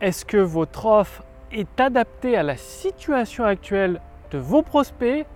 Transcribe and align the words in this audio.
est-ce 0.00 0.24
que 0.24 0.36
votre 0.36 0.86
offre 0.86 1.22
est 1.52 1.80
adaptée 1.80 2.36
à 2.36 2.42
la 2.42 2.56
situation 2.56 3.44
actuelle 3.44 4.00
de 4.30 4.38
vos 4.38 4.62
prospects? 4.62 5.26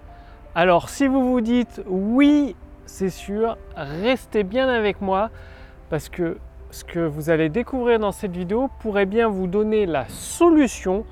Alors 0.54 0.88
si 0.88 1.06
vous 1.06 1.30
vous 1.30 1.40
dites 1.40 1.82
oui, 1.86 2.56
c'est 2.86 3.10
sûr, 3.10 3.56
restez 3.76 4.42
bien 4.42 4.68
avec 4.68 5.00
moi 5.00 5.30
parce 5.90 6.08
que 6.08 6.38
ce 6.70 6.84
que 6.84 7.00
vous 7.00 7.30
allez 7.30 7.48
découvrir 7.48 7.98
dans 7.98 8.12
cette 8.12 8.36
vidéo 8.36 8.68
pourrait 8.80 9.06
bien 9.06 9.28
vous 9.28 9.46
donner 9.46 9.86
la 9.86 10.06
solution 10.08 11.04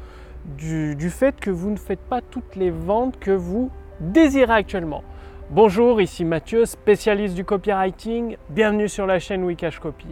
du, 0.44 1.10
fait 1.10 1.38
que 1.40 1.50
vous 1.50 1.70
ne 1.70 1.76
faites 1.76 2.00
pas 2.00 2.20
toutes 2.20 2.56
les 2.56 2.70
ventes 2.70 3.18
que 3.18 3.30
vous 3.30 3.70
désirez 4.00 4.52
actuellement. 4.52 5.02
Bonjour, 5.50 6.00
ici 6.00 6.24
Mathieu, 6.24 6.64
spécialiste 6.64 7.36
du 7.36 7.44
copywriting. 7.44 8.36
Bienvenue 8.50 8.88
sur 8.88 9.06
la 9.06 9.20
chaîne 9.20 9.44
Wikash 9.44 9.78
Copy. 9.78 10.08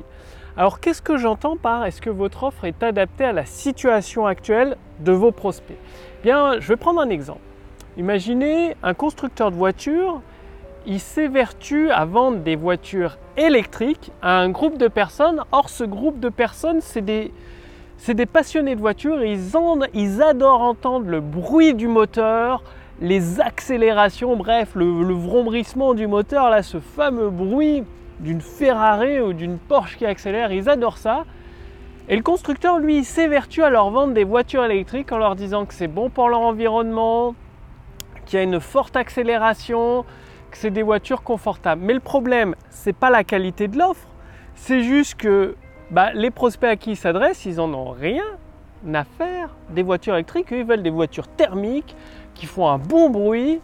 Alors 0.57 0.79
qu'est-ce 0.79 1.03
que 1.03 1.17
j'entends 1.17 1.57
par 1.57 1.85
est-ce 1.85 2.01
que 2.01 2.09
votre 2.09 2.45
offre 2.45 2.65
est 2.67 2.85
adaptée 2.85 3.25
à 3.25 3.33
la 3.33 3.45
situation 3.45 4.27
actuelle 4.27 4.77
de 5.01 5.11
vos 5.11 5.33
prospects? 5.33 5.77
Bien, 6.23 6.61
je 6.61 6.69
vais 6.69 6.77
prendre 6.77 7.01
un 7.01 7.09
exemple. 7.11 7.41
Imaginez 7.97 8.77
un 8.85 8.95
constructeur 8.95 9.51
de 9.51 9.57
voitures, 9.57 10.23
il 10.87 11.01
s'évertue 11.01 11.91
à 11.91 12.05
vendre 12.05 12.39
des 12.39 12.55
voitures 12.55 13.19
électriques 13.37 14.13
à 14.23 14.39
un 14.39 14.51
groupe 14.51 14.79
de 14.79 14.87
personnes. 14.87 15.43
Or, 15.51 15.69
ce 15.69 15.83
groupe 15.83 16.21
de 16.21 16.29
personnes, 16.29 16.81
c'est 16.81 17.01
des, 17.01 17.33
passionnés 18.27 18.77
de 18.77 18.81
voitures. 18.81 19.25
Ils, 19.25 19.51
ils, 19.95 20.23
adorent 20.23 20.63
entendre 20.63 21.07
le 21.09 21.21
bruit 21.21 21.75
du 21.75 21.89
moteur, 21.89 22.63
les 23.01 23.41
accélérations, 23.41 24.37
bref, 24.37 24.75
le, 24.75 25.13
vrombrissement 25.13 25.95
du 25.95 26.07
moteur, 26.07 26.51
là, 26.51 26.63
ce 26.63 26.79
fameux 26.79 27.31
bruit 27.31 27.85
d'une 28.21 28.41
Ferrari 28.41 29.21
ou 29.21 29.33
d'une 29.33 29.59
Porsche 29.59 29.97
qui 29.97 30.07
accélère, 30.07 30.53
ils 30.53 30.69
adorent 30.69 30.99
ça. 30.99 31.25
Et 32.09 32.17
le 32.17 32.23
constructeur, 32.23 32.79
lui, 32.79 33.03
s'évertue 33.03 33.63
à 33.63 33.71
leur 33.71 33.91
vendre 33.91 34.13
des 34.13 34.25
voitures 34.25 34.65
électriques 34.65 35.11
en 35.11 35.19
leur 35.19 35.37
disant 35.37 35.65
que 35.65 35.75
c'est 35.75 35.89
bon 35.89 36.11
pour 36.11 36.29
leur 36.29 36.41
environnement, 36.41 37.35
qu'il 38.27 38.39
y 38.39 38.41
a 38.41 38.45
une 38.45 38.61
forte 38.61 38.95
accélération, 38.97 40.05
que 40.51 40.59
c'est 40.59 40.71
des 40.71 40.83
voitures 40.83 41.23
confortables. 41.23 41.83
Mais 41.83 41.95
le 41.95 42.01
problème, 42.01 42.55
c'est 42.71 42.93
pas 42.93 43.11
la 43.11 43.25
qualité 43.25 43.69
de 43.69 43.79
l'offre, 43.79 44.07
c'est 44.55 44.83
juste 44.83 45.17
que 45.17 45.57
bah, 45.91 46.13
les 46.13 46.31
prospects 46.31 46.69
à 46.69 46.77
qui 46.77 46.93
ils 46.93 46.97
s'adressent, 46.97 47.45
ils 47.47 47.61
en 47.61 47.73
ont 47.75 47.91
rien 47.91 48.25
à 48.93 49.05
faire 49.05 49.49
des 49.71 49.83
voitures 49.83 50.15
électriques, 50.15 50.49
ils 50.51 50.65
veulent 50.65 50.83
des 50.83 50.91
voitures 50.91 51.27
thermiques 51.27 51.97
qui 52.35 52.47
font 52.47 52.69
un 52.69 52.79
bon 52.79 53.11
bruit 53.11 53.61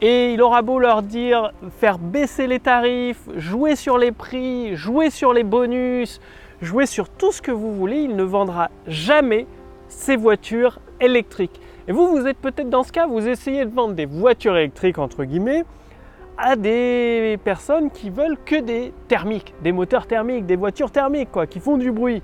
et 0.00 0.32
il 0.32 0.40
aura 0.40 0.62
beau 0.62 0.78
leur 0.78 1.02
dire 1.02 1.52
faire 1.78 1.98
baisser 1.98 2.46
les 2.46 2.58
tarifs, 2.58 3.28
jouer 3.36 3.76
sur 3.76 3.98
les 3.98 4.12
prix, 4.12 4.74
jouer 4.74 5.10
sur 5.10 5.32
les 5.34 5.44
bonus, 5.44 6.20
jouer 6.62 6.86
sur 6.86 7.08
tout 7.08 7.32
ce 7.32 7.42
que 7.42 7.50
vous 7.50 7.74
voulez, 7.74 8.02
il 8.02 8.16
ne 8.16 8.22
vendra 8.22 8.70
jamais 8.86 9.46
ces 9.88 10.16
voitures 10.16 10.78
électriques. 11.00 11.60
Et 11.86 11.92
vous, 11.92 12.08
vous 12.08 12.26
êtes 12.26 12.38
peut-être 12.38 12.70
dans 12.70 12.82
ce 12.82 12.92
cas, 12.92 13.06
vous 13.06 13.26
essayez 13.26 13.64
de 13.64 13.74
vendre 13.74 13.94
des 13.94 14.06
voitures 14.06 14.56
électriques, 14.56 14.98
entre 14.98 15.24
guillemets, 15.24 15.64
à 16.38 16.56
des 16.56 17.38
personnes 17.44 17.90
qui 17.90 18.08
veulent 18.08 18.38
que 18.44 18.60
des 18.60 18.94
thermiques, 19.08 19.54
des 19.62 19.72
moteurs 19.72 20.06
thermiques, 20.06 20.46
des 20.46 20.56
voitures 20.56 20.90
thermiques, 20.90 21.30
quoi, 21.30 21.46
qui 21.46 21.60
font 21.60 21.76
du 21.76 21.92
bruit. 21.92 22.22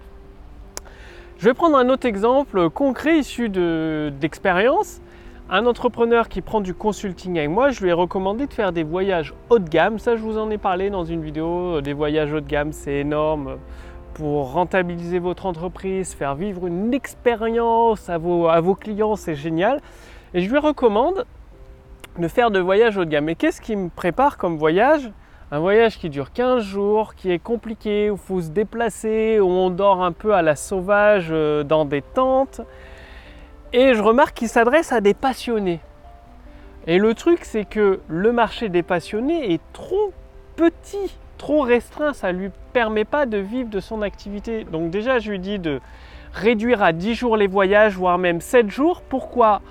Je 1.39 1.45
vais 1.45 1.55
prendre 1.55 1.77
un 1.77 1.91
autre 1.91 2.07
exemple 2.07 2.71
concret 2.71 3.19
issu 3.19 3.51
d'expérience 3.51 5.03
un 5.49 5.65
entrepreneur 5.67 6.29
qui 6.29 6.41
prend 6.41 6.61
du 6.61 6.75
consulting 6.75 7.39
avec 7.39 7.51
moi, 7.51 7.71
je 7.71 7.81
lui 7.83 7.91
ai 7.91 7.93
recommandé 7.93 8.47
de 8.47 8.53
faire 8.53 8.73
des 8.73 8.83
voyages 8.83 9.33
haut 9.49 9.61
de 9.61 9.69
gamme. 9.69 10.01
Ça, 10.01 10.17
je 10.17 10.23
vous 10.23 10.39
en 10.39 10.51
ai 10.51 10.59
parlé 10.59 10.91
dans 10.91 11.05
une 11.05 11.23
vidéo. 11.23 11.81
Des 11.81 11.93
voyages 11.93 12.33
haut 12.33 12.41
de 12.41 12.49
gamme, 12.49 12.73
c'est 12.73 12.95
énorme 12.95 13.59
pour 14.15 14.53
rentabiliser 14.53 15.19
votre 15.19 15.47
entreprise, 15.47 16.15
faire 16.15 16.35
vivre 16.35 16.67
une 16.67 16.93
expérience 16.95 18.09
à 18.09 18.19
vos, 18.19 18.75
clients, 18.75 19.15
c'est 19.15 19.35
génial. 19.35 19.81
Et 20.35 20.41
je 20.41 20.51
lui 20.51 20.59
recommande 20.59 21.27
de 22.19 22.27
faire 22.27 22.51
de 22.51 22.59
voyages 22.59 22.97
haut 22.97 23.05
de 23.05 23.11
gamme. 23.11 23.27
Mais 23.27 23.37
qu'est-ce 23.37 23.61
qui 23.61 23.77
me 23.77 23.89
prépare 23.89 24.39
comme 24.39 24.57
voyage? 24.57 25.13
Un 25.53 25.61
voyage 25.61 25.99
qui 25.99 26.11
dure 26.11 26.33
15 26.33 26.65
jours, 26.65 27.15
qui 27.15 27.31
est 27.31 27.39
compliqué, 27.39 28.11
où 28.11 28.15
il 28.15 28.19
faut 28.19 28.41
se 28.41 28.49
déplacer, 28.49 29.39
où 29.39 29.47
on 29.47 29.71
dort 29.71 30.03
un 30.03 30.11
peu 30.11 30.35
à 30.35 30.43
la 30.43 30.57
sauvage 30.57 31.29
euh, 31.31 31.63
dans 31.63 31.85
des 31.85 32.03
tentes. 32.03 32.63
Et 33.73 33.95
je 33.95 34.03
remarque 34.03 34.35
qu'il 34.35 34.49
s'adresse 34.49 34.93
à 34.93 35.01
des 35.01 35.15
passionnés. 35.15 35.81
Et 36.87 36.99
le 36.99 37.15
truc, 37.15 37.45
c'est 37.45 37.65
que 37.65 38.01
le 38.09 38.33
marché 38.33 38.69
des 38.69 38.83
passionnés 38.83 39.53
est 39.53 39.61
trop 39.73 40.13
petit, 40.55 41.17
trop 41.37 41.63
restreint. 41.63 42.13
Ça 42.13 42.33
ne 42.33 42.39
lui 42.39 42.51
permet 42.73 43.05
pas 43.05 43.27
de 43.27 43.39
vivre 43.39 43.69
de 43.69 43.81
son 43.81 44.03
activité. 44.03 44.65
Donc 44.65 44.91
déjà, 44.91 45.19
je 45.19 45.31
lui 45.31 45.41
dis 45.41 45.59
de 45.59 45.81
réduire 46.33 46.83
à 46.83 46.93
10 46.93 47.15
jours 47.15 47.37
les 47.37 47.49
voyages, 47.49 47.97
voire 47.97 48.19
même 48.19 48.41
7 48.41 48.71
jours. 48.71 49.03
Pourquoi? 49.03 49.63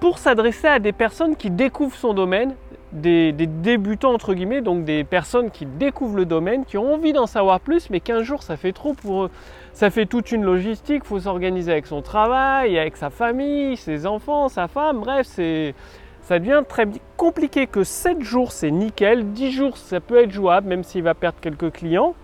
Pour 0.00 0.18
s'adresser 0.18 0.68
à 0.68 0.78
des 0.78 0.92
personnes 0.92 1.36
qui 1.36 1.50
découvrent 1.50 1.96
son 1.96 2.14
domaine, 2.14 2.54
des, 2.92 3.32
débutants 3.32 4.12
entre 4.12 4.34
guillemets, 4.34 4.60
donc 4.60 4.84
des 4.84 5.04
personnes 5.04 5.50
qui 5.50 5.66
découvrent 5.66 6.16
le 6.16 6.24
domaine, 6.24 6.64
qui 6.64 6.76
ont 6.76 6.94
envie 6.94 7.12
d'en 7.12 7.26
savoir 7.26 7.60
plus, 7.60 7.90
mais 7.90 8.00
15 8.00 8.22
jours 8.22 8.42
ça 8.42 8.56
fait 8.56 8.72
trop 8.72 8.94
pour 8.94 9.24
eux. 9.24 9.30
Ça 9.72 9.90
fait 9.90 10.06
toute 10.06 10.32
une 10.32 10.44
logistique, 10.44 11.02
il 11.04 11.08
faut 11.08 11.20
s'organiser 11.20 11.72
avec 11.72 11.86
son 11.86 12.02
travail, 12.02 12.78
avec 12.78 12.96
sa 12.96 13.10
famille, 13.10 13.76
ses 13.76 14.06
enfants, 14.06 14.48
sa 14.48 14.68
femme, 14.68 15.00
bref, 15.00 15.26
c'est 15.28 15.74
ça 16.22 16.38
devient 16.38 16.62
très 16.68 16.86
compliqué 17.16 17.66
que 17.66 17.82
7 17.82 18.22
jours 18.22 18.52
c'est 18.52 18.70
nickel, 18.70 19.32
10 19.32 19.50
jours 19.50 19.76
ça 19.76 20.00
peut 20.00 20.22
être 20.22 20.30
jouable 20.30 20.68
même 20.68 20.84
s'il 20.84 21.02
va 21.02 21.14
perdre 21.14 21.38
quelques 21.40 21.72
clients. 21.72 22.14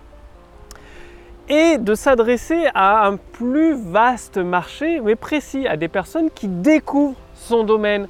Et 1.51 1.79
de 1.79 1.95
s'adresser 1.95 2.67
à 2.75 3.07
un 3.07 3.17
plus 3.17 3.73
vaste 3.73 4.37
marché, 4.37 5.01
mais 5.01 5.15
précis, 5.15 5.67
à 5.67 5.77
des 5.77 5.87
personnes 5.87 6.29
qui 6.29 6.47
découvrent 6.47 7.17
son 7.33 7.63
domaine 7.63 8.07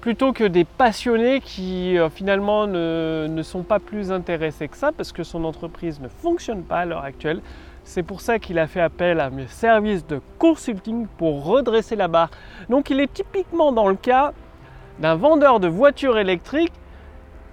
plutôt 0.00 0.32
que 0.32 0.44
des 0.44 0.64
passionnés 0.64 1.40
qui 1.40 1.98
euh, 1.98 2.08
finalement 2.08 2.66
ne, 2.66 3.42
sont 3.42 3.62
pas 3.62 3.78
plus 3.78 4.12
intéressés 4.12 4.68
que 4.68 4.76
ça 4.76 4.92
parce 4.92 5.12
que 5.12 5.22
son 5.22 5.44
entreprise 5.44 6.00
ne 6.00 6.08
fonctionne 6.08 6.62
pas 6.62 6.80
à 6.80 6.84
l'heure 6.84 7.04
actuelle. 7.04 7.40
C'est 7.84 8.02
pour 8.02 8.20
ça 8.20 8.38
qu'il 8.38 8.58
a 8.58 8.66
fait 8.66 8.80
appel 8.80 9.18
à 9.18 9.30
mes 9.30 9.46
services 9.46 10.06
de 10.06 10.20
consulting 10.38 11.06
pour 11.16 11.44
redresser 11.44 11.96
la 11.96 12.06
barre. 12.06 12.30
Donc 12.68 12.90
il 12.90 13.00
est 13.00 13.12
typiquement 13.12 13.72
dans 13.72 13.88
le 13.88 13.94
cas 13.94 14.32
d'un 14.98 15.14
vendeur 15.14 15.58
de 15.58 15.68
voitures 15.68 16.18
électriques 16.18 16.72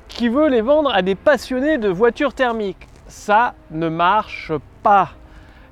qui 0.07 0.29
veut 0.29 0.49
les 0.49 0.61
vendre 0.61 0.93
à 0.93 1.01
des 1.01 1.15
passionnés 1.15 1.77
de 1.77 1.89
voitures 1.89 2.33
thermiques. 2.33 2.87
Ça 3.07 3.53
ne 3.71 3.87
marche 3.87 4.51
pas. 4.83 5.11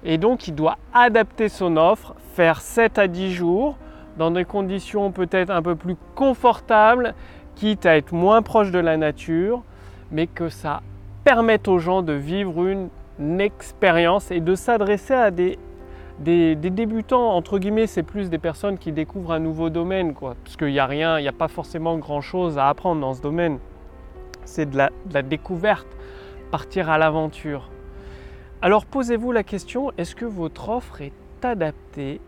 Et 0.03 0.17
donc 0.17 0.47
il 0.47 0.55
doit 0.55 0.77
adapter 0.93 1.49
son 1.49 1.77
offre, 1.77 2.15
faire 2.33 2.61
7 2.61 2.99
à 2.99 3.07
10 3.07 3.33
jours 3.33 3.77
dans 4.17 4.31
des 4.31 4.45
conditions 4.45 5.11
peut-être 5.11 5.49
un 5.49 5.61
peu 5.61 5.75
plus 5.75 5.95
confortables, 6.15 7.13
quitte 7.55 7.85
à 7.85 7.97
être 7.97 8.13
moins 8.13 8.41
proche 8.41 8.71
de 8.71 8.79
la 8.79 8.97
nature, 8.97 9.63
mais 10.11 10.27
que 10.27 10.49
ça 10.49 10.81
permette 11.23 11.67
aux 11.67 11.79
gens 11.79 12.01
de 12.01 12.13
vivre 12.13 12.67
une, 12.67 12.89
expérience 13.39 14.31
et 14.31 14.39
de 14.39 14.55
s'adresser 14.55 15.13
à 15.13 15.29
des, 15.29 15.57
débutants, 16.19 17.35
entre 17.35 17.59
guillemets, 17.59 17.85
c'est 17.85 18.01
plus 18.01 18.29
des 18.29 18.39
personnes 18.39 18.79
qui 18.79 18.91
découvrent 18.91 19.33
un 19.33 19.39
nouveau 19.39 19.69
domaine, 19.69 20.13
parce 20.13 20.57
qu'il 20.57 20.69
n'y 20.69 20.79
a 20.79 20.87
rien, 20.87 21.19
il 21.19 21.21
n'y 21.21 21.27
a 21.27 21.33
pas 21.33 21.47
forcément 21.47 21.97
grand-chose 21.97 22.57
à 22.57 22.69
apprendre 22.69 23.01
dans 23.01 23.13
ce 23.13 23.21
domaine. 23.21 23.59
C'est 24.45 24.69
de 24.69 24.77
la 24.77 25.21
découverte, 25.21 25.87
partir 26.49 26.89
à 26.89 26.97
l'aventure. 26.97 27.69
Alors 28.63 28.85
posez-vous 28.85 29.33
la 29.33 29.43
question, 29.43 29.91
est-ce 29.97 30.15
que 30.15 30.23
votre 30.23 30.69
offre 30.69 31.01
est 31.01 31.11
adaptée 31.43 32.21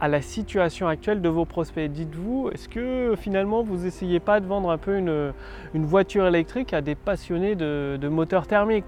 à 0.00 0.08
la 0.08 0.22
situation 0.22 0.88
actuelle 0.88 1.22
de 1.22 1.28
vos 1.28 1.44
prospects. 1.44 1.90
Dites-vous, 1.90 2.50
est-ce 2.52 2.68
que 2.68 3.14
finalement 3.16 3.62
vous 3.62 3.86
essayez 3.86 4.20
pas 4.20 4.40
de 4.40 4.46
vendre 4.46 4.70
un 4.70 4.78
peu 4.78 4.96
une, 4.98 5.32
voiture 5.74 6.26
électrique 6.26 6.72
à 6.72 6.80
des 6.80 6.94
passionnés 6.94 7.54
de, 7.54 8.08
moteurs 8.08 8.46
thermiques 8.46 8.84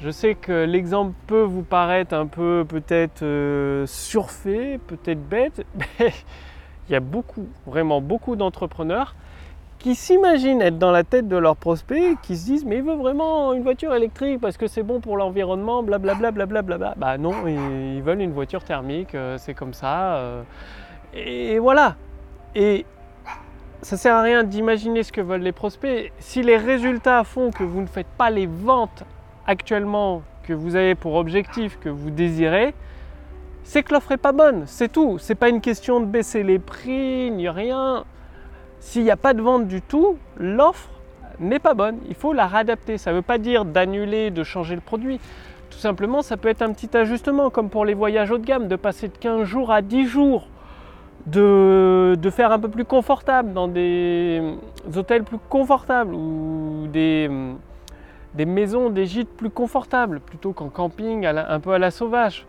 Je 0.00 0.10
sais 0.10 0.34
que 0.34 0.64
l'exemple 0.64 1.12
peut 1.26 1.42
vous 1.42 1.62
paraître 1.62 2.14
un 2.14 2.26
peu 2.26 2.64
peut-être 2.68 3.22
euh, 3.22 3.86
surfait, 3.86 4.80
peut-être 4.86 5.22
bête, 5.28 5.64
mais 6.00 6.12
il 6.88 6.92
y 6.92 6.96
a 6.96 7.00
beaucoup, 7.00 7.48
vraiment 7.66 8.00
beaucoup 8.00 8.36
d'entrepreneurs 8.36 9.14
qui 9.82 9.96
s'imaginent 9.96 10.62
être 10.62 10.78
dans 10.78 10.92
la 10.92 11.02
tête 11.02 11.26
de 11.26 11.36
leurs 11.36 11.56
prospects, 11.56 12.16
qui 12.22 12.36
se 12.36 12.44
disent 12.44 12.64
mais 12.64 12.76
il 12.76 12.84
veut 12.84 12.94
vraiment 12.94 13.52
une 13.52 13.64
voiture 13.64 13.92
électrique 13.92 14.40
parce 14.40 14.56
que 14.56 14.68
c'est 14.68 14.84
bon 14.84 15.00
pour 15.00 15.16
l'environnement, 15.16 15.82
blablabla, 15.82 16.30
blablabla. 16.30 16.94
Bah 16.96 17.18
non, 17.18 17.48
ils 17.48 18.00
veulent 18.00 18.20
une 18.20 18.32
voiture 18.32 18.62
thermique, 18.62 19.16
euh, 19.16 19.36
c'est 19.38 19.54
comme 19.54 19.74
ça. 19.74 20.14
Euh. 20.14 20.42
Et 21.14 21.58
voilà. 21.58 21.96
Et 22.54 22.86
ça 23.82 23.96
sert 23.96 24.14
à 24.14 24.22
rien 24.22 24.44
d'imaginer 24.44 25.02
ce 25.02 25.10
que 25.10 25.20
veulent 25.20 25.42
les 25.42 25.52
prospects. 25.52 26.12
Si 26.20 26.42
les 26.44 26.56
résultats 26.56 27.24
font 27.24 27.50
que 27.50 27.64
vous 27.64 27.80
ne 27.80 27.88
faites 27.88 28.06
pas 28.16 28.30
les 28.30 28.46
ventes 28.46 29.02
actuellement 29.48 30.22
que 30.44 30.52
vous 30.52 30.76
avez 30.76 30.94
pour 30.94 31.16
objectif, 31.16 31.76
que 31.80 31.88
vous 31.88 32.10
désirez, 32.10 32.72
c'est 33.64 33.82
que 33.82 33.92
l'offre 33.92 34.12
n'est 34.12 34.16
pas 34.16 34.32
bonne, 34.32 34.62
c'est 34.66 34.92
tout. 34.92 35.18
C'est 35.18 35.34
pas 35.34 35.48
une 35.48 35.60
question 35.60 35.98
de 35.98 36.06
baisser 36.06 36.44
les 36.44 36.60
prix 36.60 37.32
ni 37.32 37.48
rien. 37.48 38.04
S'il 38.82 39.04
n'y 39.04 39.12
a 39.12 39.16
pas 39.16 39.32
de 39.32 39.40
vente 39.40 39.68
du 39.68 39.80
tout, 39.80 40.18
l'offre 40.36 40.90
n'est 41.38 41.60
pas 41.60 41.72
bonne. 41.72 41.98
Il 42.08 42.16
faut 42.16 42.32
la 42.32 42.48
réadapter. 42.48 42.98
Ça 42.98 43.12
ne 43.12 43.16
veut 43.16 43.22
pas 43.22 43.38
dire 43.38 43.64
d'annuler, 43.64 44.32
de 44.32 44.42
changer 44.42 44.74
le 44.74 44.80
produit. 44.80 45.20
Tout 45.70 45.78
simplement, 45.78 46.20
ça 46.20 46.36
peut 46.36 46.48
être 46.48 46.62
un 46.62 46.72
petit 46.72 46.94
ajustement, 46.96 47.48
comme 47.48 47.70
pour 47.70 47.84
les 47.84 47.94
voyages 47.94 48.32
haut 48.32 48.38
de 48.38 48.44
gamme, 48.44 48.66
de 48.66 48.74
passer 48.74 49.06
de 49.06 49.16
15 49.16 49.44
jours 49.44 49.70
à 49.70 49.82
10 49.82 50.06
jours, 50.06 50.48
de, 51.26 52.18
faire 52.32 52.50
un 52.50 52.58
peu 52.58 52.68
plus 52.68 52.84
confortable 52.84 53.52
dans 53.52 53.68
des 53.68 54.42
hôtels 54.96 55.22
plus 55.22 55.38
confortables 55.48 56.12
ou 56.12 56.88
des, 56.92 57.30
des 58.34 58.44
maisons, 58.46 58.90
des 58.90 59.06
gîtes 59.06 59.34
plus 59.34 59.50
confortables, 59.50 60.18
plutôt 60.18 60.52
qu'en 60.52 60.68
camping 60.68 61.24
un 61.24 61.60
peu 61.60 61.70
à 61.70 61.78
la 61.78 61.92
sauvage. 61.92 62.46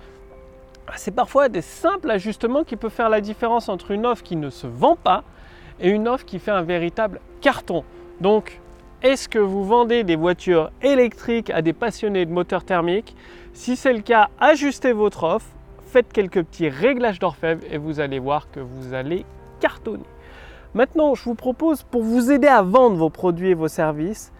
C'est 0.95 1.15
parfois 1.15 1.47
des 1.47 1.61
simples 1.61 2.09
ajustements 2.09 2.63
qui 2.63 2.75
peuvent 2.75 2.91
faire 2.91 3.09
la 3.09 3.21
différence 3.21 3.69
entre 3.69 3.91
une 3.91 4.07
offre 4.07 4.23
qui 4.23 4.35
ne 4.35 4.49
se 4.49 4.65
vend 4.65 4.95
pas 4.95 5.23
et 5.79 5.89
une 5.89 6.07
offre 6.07 6.25
qui 6.25 6.39
fait 6.39 6.51
un 6.51 6.61
véritable 6.61 7.19
carton. 7.41 7.83
Donc, 8.21 8.59
est-ce 9.01 9.27
que 9.27 9.39
vous 9.39 9.65
vendez 9.65 10.03
des 10.03 10.15
voitures 10.15 10.71
électriques 10.81 11.49
à 11.49 11.61
des 11.61 11.73
passionnés 11.73 12.25
de 12.25 12.31
moteurs 12.31 12.63
thermiques? 12.63 13.15
Si 13.53 13.75
c'est 13.75 13.93
le 13.93 14.01
cas, 14.01 14.29
ajustez 14.39 14.93
votre 14.93 15.23
offre, 15.23 15.47
faites 15.87 16.11
quelques 16.11 16.43
petits 16.43 16.69
réglages 16.69 17.19
d'orfèvre 17.19 17.61
et 17.69 17.77
vous 17.77 17.99
allez 17.99 18.19
voir 18.19 18.49
que 18.51 18.59
vous 18.59 18.93
allez 18.93 19.25
cartonner. 19.59 20.05
Maintenant, 20.73 21.13
je 21.15 21.23
vous 21.25 21.35
propose, 21.35 21.83
pour 21.83 22.01
vous 22.01 22.31
aider 22.31 22.47
à 22.47 22.63
vendre 22.63 22.95
vos 22.95 23.09
produits 23.09 23.49
et 23.49 23.53
vos 23.53 23.67
services, 23.67 24.31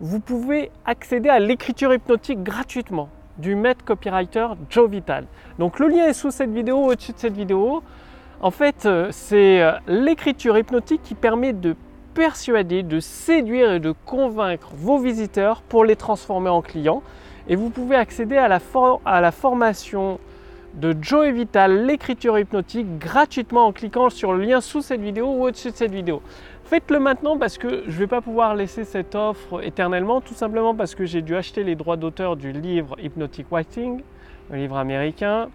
vous 0.00 0.20
pouvez 0.20 0.70
accéder 0.84 1.28
à 1.28 1.38
l'écriture 1.38 1.94
hypnotique 1.94 2.42
gratuitement 2.42 3.08
du 3.38 3.54
maître 3.54 3.84
copywriter 3.84 4.48
Joe 4.68 4.90
Vital. 4.90 5.26
Donc 5.58 5.78
le 5.78 5.88
lien 5.88 6.06
est 6.06 6.12
sous 6.12 6.30
cette 6.30 6.50
vidéo, 6.50 6.78
au-dessus 6.78 7.12
de 7.12 7.18
cette 7.18 7.36
vidéo. 7.36 7.82
En 8.40 8.52
fait, 8.52 8.86
euh, 8.86 9.08
c'est 9.10 9.60
euh, 9.60 9.72
l'écriture 9.88 10.56
hypnotique 10.56 11.02
qui 11.02 11.16
permet 11.16 11.52
de 11.52 11.74
persuader, 12.14 12.84
de 12.84 13.00
séduire 13.00 13.72
et 13.72 13.80
de 13.80 13.92
convaincre 14.06 14.70
vos 14.76 14.98
visiteurs 14.98 15.62
pour 15.62 15.84
les 15.84 15.96
transformer 15.96 16.48
en 16.48 16.62
clients. 16.62 17.02
Et 17.48 17.56
vous 17.56 17.70
pouvez 17.70 17.96
accéder 17.96 18.36
à 18.36 18.46
la, 18.48 19.32
formation 19.32 20.20
de 20.74 20.94
Joe 21.00 21.30
Vital, 21.30 21.86
l'écriture 21.86 22.38
hypnotique, 22.38 22.98
gratuitement 22.98 23.66
en 23.66 23.72
cliquant 23.72 24.10
sur 24.10 24.32
le 24.32 24.44
lien 24.44 24.60
sous 24.60 24.82
cette 24.82 25.00
vidéo 25.00 25.26
ou 25.26 25.44
au-dessus 25.44 25.72
de 25.72 25.76
cette 25.76 25.92
vidéo. 25.92 26.22
Faites-le 26.64 27.00
maintenant 27.00 27.38
parce 27.38 27.56
que 27.58 27.84
je 27.86 27.92
ne 27.92 27.98
vais 27.98 28.06
pas 28.06 28.20
pouvoir 28.20 28.54
laisser 28.54 28.84
cette 28.84 29.14
offre 29.14 29.64
éternellement, 29.64 30.20
tout 30.20 30.34
simplement 30.34 30.74
parce 30.74 30.94
que 30.94 31.06
j'ai 31.06 31.22
dû 31.22 31.34
acheter 31.34 31.64
les 31.64 31.74
droits 31.74 31.96
d'auteur 31.96 32.36
du 32.36 32.52
livre 32.52 32.94
Hypnotic 33.02 33.46
Writing, 33.50 34.02
un 34.52 34.56
livre 34.56 34.76
américain. 34.76 35.48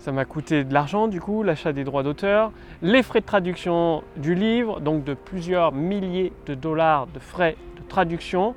Ça 0.00 0.12
m'a 0.12 0.24
coûté 0.24 0.64
de 0.64 0.72
l'argent 0.72 1.08
du 1.08 1.20
coup, 1.20 1.42
l'achat 1.42 1.74
des 1.74 1.84
droits 1.84 2.02
d'auteur, 2.02 2.52
les 2.80 3.02
frais 3.02 3.20
de 3.20 3.26
traduction 3.26 4.02
du 4.16 4.34
livre, 4.34 4.80
donc 4.80 5.04
de 5.04 5.12
plusieurs 5.12 5.72
milliers 5.72 6.32
de 6.46 6.54
dollars 6.54 7.06
de 7.08 7.18
frais 7.18 7.56
de 7.76 7.82
traduction. 7.86 8.54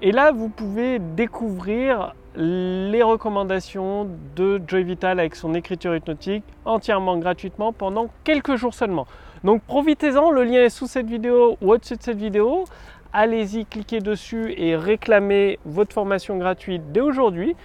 Et 0.00 0.12
là, 0.12 0.32
vous 0.32 0.48
pouvez 0.48 0.98
découvrir 0.98 2.14
les 2.34 3.02
recommandations 3.02 4.08
de 4.34 4.62
Joy 4.66 4.84
Vital 4.84 5.20
avec 5.20 5.34
son 5.34 5.52
écriture 5.52 5.94
hypnotique 5.94 6.44
entièrement 6.64 7.18
gratuitement 7.18 7.74
pendant 7.74 8.08
quelques 8.24 8.56
jours 8.56 8.72
seulement. 8.72 9.06
Donc 9.44 9.60
profitez-en, 9.64 10.30
le 10.30 10.44
lien 10.44 10.62
est 10.62 10.70
sous 10.70 10.86
cette 10.86 11.06
vidéo 11.06 11.58
ou 11.60 11.72
au-dessus 11.72 11.96
de 11.96 12.02
cette 12.02 12.18
vidéo. 12.18 12.64
Allez-y, 13.12 13.66
cliquez 13.66 14.00
dessus 14.00 14.54
et 14.56 14.74
réclamez 14.74 15.58
votre 15.66 15.92
formation 15.92 16.38
gratuite 16.38 16.92
dès 16.92 17.00
aujourd'hui 17.00 17.56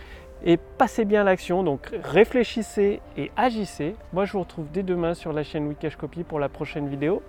et 0.43 0.57
passez 0.57 1.05
bien 1.05 1.23
l'action. 1.23 1.63
Donc 1.63 1.89
réfléchissez 2.03 3.01
et 3.17 3.31
agissez. 3.35 3.95
Moi, 4.11 4.25
je 4.25 4.33
vous 4.33 4.41
retrouve 4.41 4.67
dès 4.71 4.83
demain 4.83 5.13
sur 5.13 5.33
la 5.33 5.43
chaîne 5.43 5.67
Wikash 5.67 5.95
Copy 5.95 6.23
pour 6.23 6.39
la 6.39 6.49
prochaine 6.49 6.87
vidéo. 6.87 7.21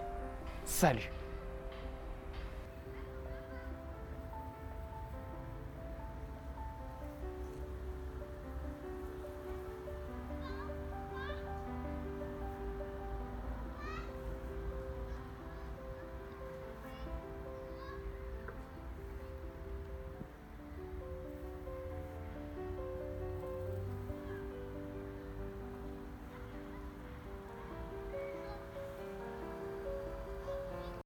Salut 0.64 1.10